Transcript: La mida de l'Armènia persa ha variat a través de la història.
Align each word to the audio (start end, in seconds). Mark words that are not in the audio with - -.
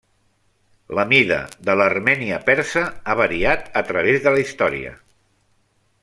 La 0.99 1.03
mida 1.11 1.35
de 1.67 1.75
l'Armènia 1.81 2.39
persa 2.49 2.83
ha 3.13 3.17
variat 3.23 3.69
a 3.83 3.87
través 3.91 4.17
de 4.25 4.33
la 4.37 4.41
història. 4.45 4.95